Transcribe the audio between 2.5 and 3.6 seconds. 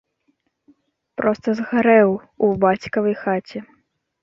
бацькавай хаце.